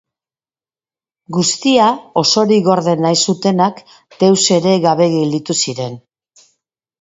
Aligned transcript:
Guztia 1.35 1.89
osorik 2.21 2.63
gorde 2.69 2.95
nahi 3.03 3.19
zutenak 3.27 3.83
deus 4.25 4.41
ere 4.57 4.75
gabe 4.87 5.09
gelditu 5.13 5.59
ziren. 5.67 6.01